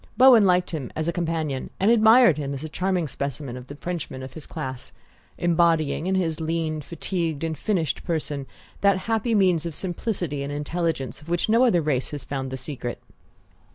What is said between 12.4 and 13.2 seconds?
the secret.